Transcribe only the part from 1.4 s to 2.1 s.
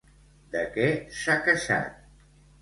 queixat?